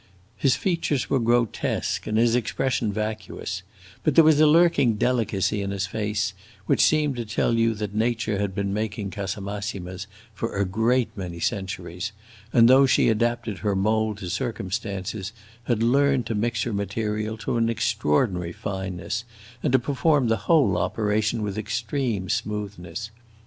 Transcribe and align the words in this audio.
His 0.35 0.55
features 0.55 1.11
were 1.11 1.19
grotesque 1.19 2.07
and 2.07 2.17
his 2.17 2.33
expression 2.33 2.91
vacuous; 2.91 3.61
but 4.03 4.15
there 4.15 4.23
was 4.23 4.39
a 4.39 4.47
lurking 4.47 4.95
delicacy 4.95 5.61
in 5.61 5.69
his 5.69 5.85
face 5.85 6.33
which 6.65 6.81
seemed 6.83 7.15
to 7.17 7.23
tell 7.23 7.53
you 7.53 7.75
that 7.75 7.93
nature 7.93 8.39
had 8.39 8.55
been 8.55 8.73
making 8.73 9.11
Casamassimas 9.11 10.07
for 10.33 10.57
a 10.57 10.65
great 10.65 11.15
many 11.15 11.39
centuries, 11.39 12.13
and, 12.51 12.67
though 12.67 12.87
she 12.87 13.09
adapted 13.09 13.59
her 13.59 13.75
mould 13.75 14.17
to 14.17 14.29
circumstances, 14.31 15.33
had 15.65 15.83
learned 15.83 16.25
to 16.25 16.33
mix 16.33 16.63
her 16.63 16.73
material 16.73 17.37
to 17.37 17.57
an 17.57 17.69
extraordinary 17.69 18.51
fineness 18.53 19.23
and 19.61 19.71
to 19.71 19.77
perform 19.77 20.29
the 20.29 20.37
whole 20.49 20.79
operation 20.79 21.43
with 21.43 21.59
extreme 21.59 22.27
smoothness. 22.27 23.11